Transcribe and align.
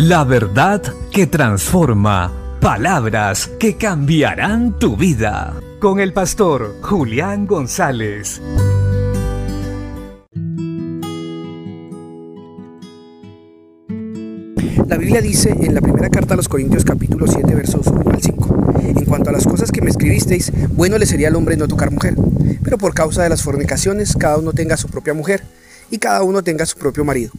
La 0.00 0.22
verdad 0.22 0.80
que 1.10 1.26
transforma. 1.26 2.32
Palabras 2.60 3.50
que 3.58 3.76
cambiarán 3.76 4.78
tu 4.78 4.96
vida. 4.96 5.54
Con 5.80 5.98
el 5.98 6.12
pastor 6.12 6.76
Julián 6.82 7.48
González. 7.48 8.40
La 14.86 14.96
Biblia 14.96 15.20
dice 15.20 15.50
en 15.50 15.74
la 15.74 15.80
primera 15.80 16.08
carta 16.10 16.34
a 16.34 16.36
los 16.36 16.48
Corintios 16.48 16.84
capítulo 16.84 17.26
7 17.26 17.52
versos 17.56 17.88
1 17.88 18.08
al 18.08 18.22
5, 18.22 18.72
en 18.80 19.04
cuanto 19.04 19.30
a 19.30 19.32
las 19.32 19.48
cosas 19.48 19.72
que 19.72 19.82
me 19.82 19.90
escribisteis, 19.90 20.52
bueno 20.76 20.96
le 20.98 21.06
sería 21.06 21.26
al 21.26 21.34
hombre 21.34 21.56
no 21.56 21.66
tocar 21.66 21.90
mujer, 21.90 22.14
pero 22.62 22.78
por 22.78 22.94
causa 22.94 23.24
de 23.24 23.30
las 23.30 23.42
fornicaciones 23.42 24.14
cada 24.16 24.38
uno 24.38 24.52
tenga 24.52 24.76
su 24.76 24.86
propia 24.86 25.12
mujer 25.12 25.42
y 25.90 25.98
cada 25.98 26.22
uno 26.22 26.44
tenga 26.44 26.66
su 26.66 26.78
propio 26.78 27.04
marido. 27.04 27.32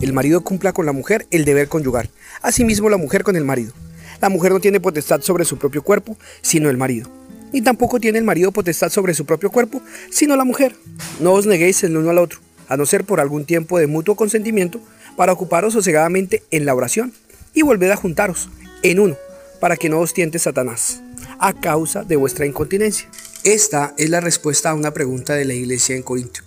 El 0.00 0.12
marido 0.12 0.42
cumpla 0.42 0.72
con 0.72 0.86
la 0.86 0.92
mujer 0.92 1.26
el 1.30 1.44
deber 1.44 1.68
conyugal, 1.68 2.10
asimismo 2.42 2.90
la 2.90 2.96
mujer 2.96 3.24
con 3.24 3.36
el 3.36 3.44
marido. 3.44 3.72
La 4.20 4.28
mujer 4.28 4.52
no 4.52 4.60
tiene 4.60 4.80
potestad 4.80 5.20
sobre 5.22 5.44
su 5.44 5.58
propio 5.58 5.82
cuerpo, 5.82 6.16
sino 6.42 6.70
el 6.70 6.76
marido. 6.76 7.08
Ni 7.52 7.62
tampoco 7.62 8.00
tiene 8.00 8.18
el 8.18 8.24
marido 8.24 8.52
potestad 8.52 8.90
sobre 8.90 9.14
su 9.14 9.26
propio 9.26 9.50
cuerpo, 9.50 9.80
sino 10.10 10.36
la 10.36 10.44
mujer. 10.44 10.74
No 11.20 11.32
os 11.32 11.46
neguéis 11.46 11.82
el 11.84 11.96
uno 11.96 12.10
al 12.10 12.18
otro, 12.18 12.40
a 12.68 12.76
no 12.76 12.84
ser 12.84 13.04
por 13.04 13.20
algún 13.20 13.44
tiempo 13.44 13.78
de 13.78 13.86
mutuo 13.86 14.16
consentimiento, 14.16 14.80
para 15.16 15.32
ocuparos 15.32 15.72
sosegadamente 15.72 16.42
en 16.50 16.66
la 16.66 16.74
oración, 16.74 17.12
y 17.54 17.62
volved 17.62 17.90
a 17.90 17.96
juntaros 17.96 18.48
en 18.82 18.98
uno, 18.98 19.16
para 19.60 19.76
que 19.76 19.88
no 19.88 20.00
os 20.00 20.12
tiente 20.12 20.38
Satanás, 20.38 21.00
a 21.38 21.52
causa 21.52 22.02
de 22.02 22.16
vuestra 22.16 22.46
incontinencia. 22.46 23.08
Esta 23.44 23.94
es 23.98 24.10
la 24.10 24.20
respuesta 24.20 24.70
a 24.70 24.74
una 24.74 24.92
pregunta 24.92 25.34
de 25.34 25.44
la 25.44 25.54
iglesia 25.54 25.94
en 25.96 26.02
Corinto. 26.02 26.40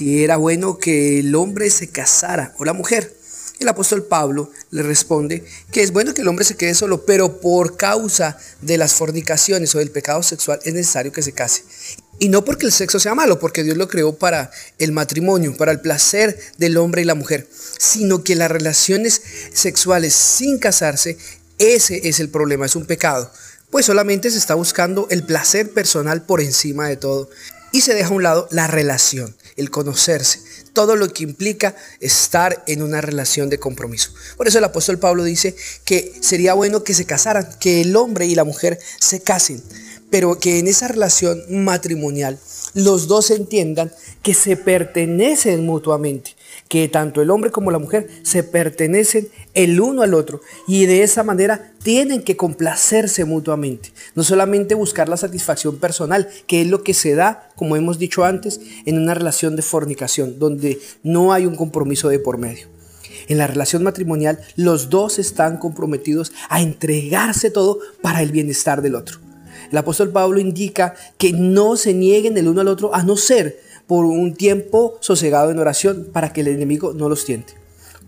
Si 0.00 0.24
era 0.24 0.38
bueno 0.38 0.78
que 0.78 1.18
el 1.18 1.34
hombre 1.34 1.68
se 1.68 1.88
casara 1.90 2.54
o 2.56 2.64
la 2.64 2.72
mujer. 2.72 3.14
El 3.58 3.68
apóstol 3.68 4.02
Pablo 4.02 4.50
le 4.70 4.82
responde 4.82 5.44
que 5.70 5.82
es 5.82 5.92
bueno 5.92 6.14
que 6.14 6.22
el 6.22 6.28
hombre 6.28 6.46
se 6.46 6.56
quede 6.56 6.74
solo, 6.74 7.04
pero 7.04 7.38
por 7.42 7.76
causa 7.76 8.38
de 8.62 8.78
las 8.78 8.94
fornicaciones 8.94 9.74
o 9.74 9.78
del 9.78 9.90
pecado 9.90 10.22
sexual 10.22 10.58
es 10.64 10.72
necesario 10.72 11.12
que 11.12 11.20
se 11.20 11.32
case. 11.32 11.64
Y 12.18 12.30
no 12.30 12.46
porque 12.46 12.64
el 12.64 12.72
sexo 12.72 12.98
sea 12.98 13.14
malo, 13.14 13.38
porque 13.38 13.62
Dios 13.62 13.76
lo 13.76 13.88
creó 13.88 14.14
para 14.14 14.50
el 14.78 14.92
matrimonio, 14.92 15.54
para 15.54 15.72
el 15.72 15.82
placer 15.82 16.34
del 16.56 16.78
hombre 16.78 17.02
y 17.02 17.04
la 17.04 17.14
mujer, 17.14 17.46
sino 17.78 18.24
que 18.24 18.36
las 18.36 18.50
relaciones 18.50 19.20
sexuales 19.52 20.14
sin 20.14 20.58
casarse, 20.58 21.18
ese 21.58 22.08
es 22.08 22.20
el 22.20 22.30
problema, 22.30 22.64
es 22.64 22.74
un 22.74 22.86
pecado. 22.86 23.30
Pues 23.68 23.84
solamente 23.84 24.30
se 24.30 24.38
está 24.38 24.54
buscando 24.54 25.08
el 25.10 25.24
placer 25.24 25.70
personal 25.70 26.22
por 26.22 26.40
encima 26.40 26.88
de 26.88 26.96
todo. 26.96 27.28
Y 27.72 27.82
se 27.82 27.94
deja 27.94 28.08
a 28.08 28.16
un 28.16 28.22
lado 28.22 28.48
la 28.50 28.66
relación, 28.66 29.36
el 29.56 29.70
conocerse, 29.70 30.40
todo 30.72 30.96
lo 30.96 31.12
que 31.12 31.22
implica 31.22 31.76
estar 32.00 32.64
en 32.66 32.82
una 32.82 33.00
relación 33.00 33.48
de 33.48 33.60
compromiso. 33.60 34.12
Por 34.36 34.48
eso 34.48 34.58
el 34.58 34.64
apóstol 34.64 34.98
Pablo 34.98 35.24
dice 35.24 35.54
que 35.84 36.12
sería 36.20 36.54
bueno 36.54 36.82
que 36.82 36.94
se 36.94 37.06
casaran, 37.06 37.48
que 37.60 37.80
el 37.80 37.94
hombre 37.96 38.26
y 38.26 38.34
la 38.34 38.44
mujer 38.44 38.78
se 38.98 39.20
casen 39.20 39.62
pero 40.10 40.38
que 40.38 40.58
en 40.58 40.66
esa 40.66 40.88
relación 40.88 41.42
matrimonial 41.48 42.38
los 42.74 43.06
dos 43.06 43.30
entiendan 43.30 43.92
que 44.22 44.34
se 44.34 44.56
pertenecen 44.56 45.64
mutuamente, 45.64 46.36
que 46.70 46.86
tanto 46.86 47.20
el 47.20 47.30
hombre 47.30 47.50
como 47.50 47.72
la 47.72 47.80
mujer 47.80 48.08
se 48.22 48.44
pertenecen 48.44 49.28
el 49.54 49.80
uno 49.80 50.02
al 50.02 50.14
otro 50.14 50.40
y 50.68 50.86
de 50.86 51.02
esa 51.02 51.24
manera 51.24 51.72
tienen 51.82 52.22
que 52.22 52.36
complacerse 52.36 53.24
mutuamente, 53.24 53.92
no 54.14 54.22
solamente 54.22 54.76
buscar 54.76 55.08
la 55.08 55.16
satisfacción 55.16 55.78
personal, 55.78 56.28
que 56.46 56.62
es 56.62 56.68
lo 56.68 56.84
que 56.84 56.94
se 56.94 57.16
da, 57.16 57.50
como 57.56 57.74
hemos 57.74 57.98
dicho 57.98 58.24
antes, 58.24 58.60
en 58.86 58.98
una 58.98 59.14
relación 59.14 59.56
de 59.56 59.62
fornicación, 59.62 60.38
donde 60.38 60.78
no 61.02 61.32
hay 61.32 61.44
un 61.44 61.56
compromiso 61.56 62.08
de 62.08 62.20
por 62.20 62.38
medio. 62.38 62.68
En 63.26 63.38
la 63.38 63.48
relación 63.48 63.82
matrimonial, 63.82 64.38
los 64.54 64.90
dos 64.90 65.18
están 65.18 65.58
comprometidos 65.58 66.32
a 66.48 66.62
entregarse 66.62 67.50
todo 67.50 67.80
para 68.00 68.22
el 68.22 68.30
bienestar 68.30 68.80
del 68.80 68.94
otro. 68.94 69.18
El 69.72 69.78
apóstol 69.78 70.10
Pablo 70.10 70.38
indica 70.38 70.94
que 71.18 71.32
no 71.32 71.76
se 71.76 71.94
nieguen 71.94 72.38
el 72.38 72.46
uno 72.46 72.60
al 72.60 72.68
otro 72.68 72.94
a 72.94 73.02
no 73.02 73.16
ser 73.16 73.60
por 73.90 74.04
un 74.04 74.36
tiempo 74.36 74.98
sosegado 75.00 75.50
en 75.50 75.58
oración 75.58 76.06
para 76.12 76.32
que 76.32 76.42
el 76.42 76.46
enemigo 76.46 76.92
no 76.92 77.08
los 77.08 77.24
tiente. 77.24 77.54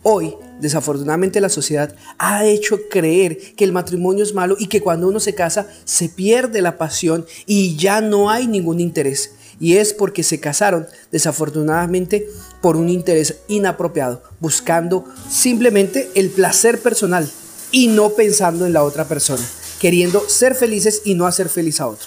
Hoy, 0.05 0.37
desafortunadamente, 0.61 1.41
la 1.41 1.49
sociedad 1.49 1.93
ha 2.19 2.47
hecho 2.47 2.79
creer 2.89 3.37
que 3.57 3.65
el 3.65 3.73
matrimonio 3.73 4.23
es 4.23 4.33
malo 4.33 4.55
y 4.61 4.69
que 4.69 4.81
cuando 4.81 5.09
uno 5.09 5.19
se 5.19 5.35
casa 5.35 5.67
se 5.85 6.09
pierde 6.09 6.63
la 6.63 6.79
pasión 6.79 7.27
y 7.47 7.75
ya 7.75 8.01
no 8.01 8.31
hay 8.31 8.47
ningún 8.47 8.79
interés. 8.79 9.33
Y 9.59 9.79
es 9.79 9.93
porque 9.93 10.23
se 10.23 10.39
casaron, 10.39 10.87
desafortunadamente, 11.11 12.29
por 12.61 12.77
un 12.77 12.89
interés 12.89 13.39
inapropiado, 13.49 14.23
buscando 14.39 15.05
simplemente 15.29 16.13
el 16.15 16.31
placer 16.31 16.79
personal 16.79 17.29
y 17.73 17.89
no 17.89 18.11
pensando 18.11 18.67
en 18.67 18.73
la 18.73 18.85
otra 18.85 19.09
persona 19.09 19.43
queriendo 19.81 20.29
ser 20.29 20.55
felices 20.55 21.03
y 21.05 21.17
no 21.17 21.27
hacer 21.27 21.49
feliz 21.49 21.81
a 21.81 21.89
otro. 21.89 22.07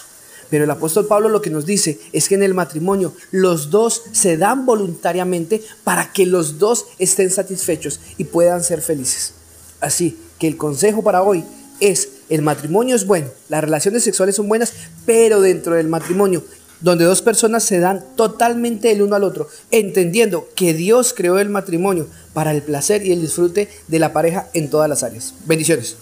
Pero 0.56 0.64
el 0.64 0.72
apóstol 0.72 1.06
Pablo 1.06 1.28
lo 1.28 1.42
que 1.42 1.50
nos 1.50 1.66
dice 1.66 2.00
es 2.14 2.30
que 2.30 2.36
en 2.36 2.42
el 2.42 2.54
matrimonio 2.54 3.14
los 3.32 3.72
dos 3.72 4.04
se 4.14 4.38
dan 4.38 4.66
voluntariamente 4.66 5.62
para 5.84 6.14
que 6.14 6.26
los 6.26 6.60
dos 6.60 6.86
estén 6.98 7.30
satisfechos 7.30 8.00
y 8.18 8.24
puedan 8.24 8.64
ser 8.64 8.82
felices. 8.82 9.34
Así 9.82 10.18
que 10.40 10.48
el 10.48 10.56
consejo 10.56 11.04
para 11.04 11.24
hoy 11.24 11.44
es, 11.82 12.08
el 12.30 12.42
matrimonio 12.42 12.96
es 12.96 13.06
bueno, 13.06 13.28
las 13.50 13.66
relaciones 13.66 14.06
sexuales 14.06 14.38
son 14.38 14.48
buenas, 14.48 14.72
pero 15.06 15.42
dentro 15.42 15.76
del 15.76 15.90
matrimonio, 15.90 16.42
donde 16.80 17.04
dos 17.04 17.22
personas 17.22 17.66
se 17.66 17.82
dan 17.82 18.06
totalmente 18.16 18.94
el 18.94 19.02
uno 19.02 19.18
al 19.18 19.26
otro, 19.26 19.50
entendiendo 19.72 20.48
que 20.56 20.74
Dios 20.74 21.14
creó 21.14 21.38
el 21.38 21.50
matrimonio 21.50 22.08
para 22.32 22.52
el 22.52 22.62
placer 22.62 23.06
y 23.06 23.12
el 23.12 23.20
disfrute 23.20 23.68
de 23.90 24.00
la 24.00 24.14
pareja 24.14 24.48
en 24.54 24.70
todas 24.70 24.88
las 24.88 25.04
áreas. 25.04 25.34
Bendiciones. 25.46 25.98